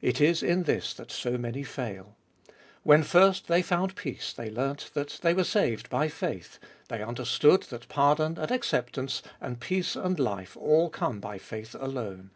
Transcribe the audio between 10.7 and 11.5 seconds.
come by